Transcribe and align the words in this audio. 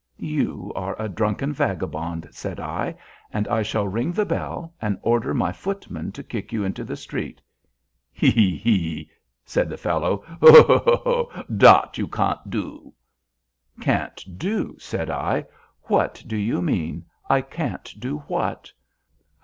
"You 0.17 0.71
are 0.75 0.95
a 0.99 1.07
drunken 1.07 1.53
vagabond," 1.53 2.27
said 2.31 2.59
I, 2.59 2.95
"and 3.31 3.47
I 3.47 3.61
shall 3.61 3.87
ring 3.87 4.11
the 4.11 4.25
bell 4.25 4.73
and 4.81 4.97
order 5.03 5.31
my 5.31 5.51
footman 5.51 6.11
to 6.13 6.23
kick 6.23 6.51
you 6.51 6.63
into 6.63 6.83
the 6.83 6.95
street." 6.95 7.39
"He! 8.11 8.31
he! 8.31 8.57
he!" 8.57 9.11
said 9.45 9.69
the 9.69 9.77
fellow, 9.77 10.23
"hu! 10.41 10.63
hu! 10.63 10.97
hu! 11.29 11.43
dat 11.55 11.99
you 11.99 12.07
can't 12.07 12.49
do." 12.49 12.95
"Can't 13.79 14.39
do!" 14.39 14.75
said 14.79 15.11
I, 15.11 15.45
"what 15.83 16.23
do 16.25 16.35
you 16.35 16.63
mean? 16.63 17.05
I 17.29 17.41
can't 17.41 17.85
do 17.99 18.23
what?" 18.25 18.73